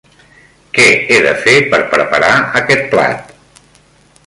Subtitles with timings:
[0.77, 3.33] Què he de fer per preparar aquest plat?